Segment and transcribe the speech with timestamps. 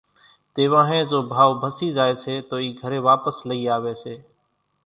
[0.55, 4.15] تيوانۿين زو ڀائو ڀسِي زائي سي تو اِي گھرين واپس لئي آوي سي